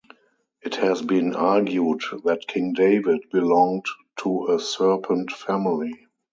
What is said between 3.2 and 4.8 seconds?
belonged to a